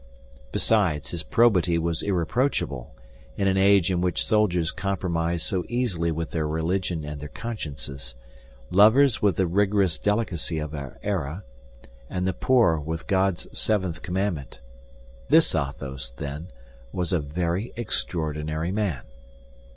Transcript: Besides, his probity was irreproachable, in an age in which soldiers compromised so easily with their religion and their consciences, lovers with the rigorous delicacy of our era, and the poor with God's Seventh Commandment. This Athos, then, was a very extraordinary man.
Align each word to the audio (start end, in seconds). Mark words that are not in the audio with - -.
Besides, 0.51 1.11
his 1.11 1.21
probity 1.21 1.77
was 1.77 2.01
irreproachable, 2.01 2.91
in 3.37 3.47
an 3.47 3.55
age 3.55 3.91
in 3.91 4.01
which 4.01 4.25
soldiers 4.25 4.71
compromised 4.71 5.45
so 5.45 5.63
easily 5.67 6.11
with 6.11 6.31
their 6.31 6.47
religion 6.47 7.03
and 7.05 7.19
their 7.19 7.29
consciences, 7.29 8.15
lovers 8.71 9.21
with 9.21 9.35
the 9.35 9.45
rigorous 9.45 9.99
delicacy 9.99 10.57
of 10.57 10.73
our 10.73 10.97
era, 11.03 11.43
and 12.09 12.25
the 12.27 12.33
poor 12.33 12.79
with 12.79 13.05
God's 13.05 13.45
Seventh 13.55 14.01
Commandment. 14.01 14.59
This 15.29 15.53
Athos, 15.53 16.09
then, 16.17 16.47
was 16.91 17.13
a 17.13 17.19
very 17.19 17.71
extraordinary 17.75 18.71
man. 18.71 19.03